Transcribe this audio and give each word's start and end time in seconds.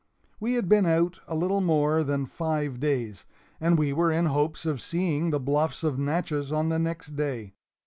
We 0.39 0.55
had 0.55 0.67
been 0.67 0.87
out 0.87 1.19
a 1.27 1.35
little 1.35 1.61
more 1.61 2.03
than 2.03 2.25
five 2.25 2.79
days, 2.79 3.27
and 3.59 3.77
we 3.77 3.93
were 3.93 4.11
in 4.11 4.25
hopes 4.25 4.65
of 4.65 4.81
seeing 4.81 5.29
the 5.29 5.39
bluffs 5.39 5.83
of 5.83 5.99
Natchez 5.99 6.51
on 6.51 6.69
the 6.69 6.79
next 6.79 7.15
day. 7.15 7.53